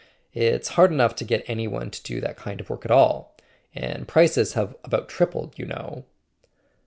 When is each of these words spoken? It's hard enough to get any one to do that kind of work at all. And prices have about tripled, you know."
It's 0.33 0.69
hard 0.69 0.91
enough 0.91 1.13
to 1.17 1.23
get 1.23 1.43
any 1.45 1.67
one 1.67 1.91
to 1.91 2.01
do 2.01 2.21
that 2.21 2.35
kind 2.35 2.59
of 2.59 2.71
work 2.71 2.85
at 2.85 2.89
all. 2.89 3.35
And 3.75 4.07
prices 4.07 4.53
have 4.53 4.75
about 4.83 5.09
tripled, 5.09 5.59
you 5.59 5.67
know." 5.67 6.05